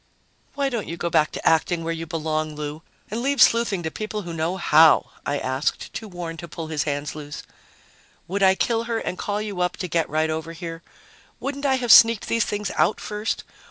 "Why 0.55 0.69
don't 0.69 0.87
you 0.87 0.97
go 0.97 1.11
back 1.11 1.29
to 1.33 1.47
acting, 1.47 1.83
where 1.83 1.93
you 1.93 2.07
belong, 2.07 2.55
Lou, 2.55 2.81
and 3.11 3.21
leave 3.21 3.39
sleuthing 3.39 3.83
to 3.83 3.91
people 3.91 4.23
who 4.23 4.33
know 4.33 4.57
how?" 4.57 5.11
I 5.27 5.37
asked, 5.37 5.93
too 5.93 6.07
worn 6.07 6.37
to 6.37 6.47
pull 6.47 6.69
his 6.69 6.85
hands 6.85 7.13
loose. 7.13 7.43
"Would 8.27 8.41
I 8.41 8.55
kill 8.55 8.85
her 8.85 8.97
and 8.97 9.15
call 9.19 9.43
you 9.43 9.61
up 9.61 9.77
to 9.77 9.87
get 9.87 10.09
right 10.09 10.31
over 10.31 10.53
here? 10.53 10.81
Wouldn't 11.39 11.67
I 11.67 11.75
have 11.75 11.91
sneaked 11.91 12.29
these 12.29 12.45
things 12.45 12.71
out 12.77 12.99
first? 12.99 13.43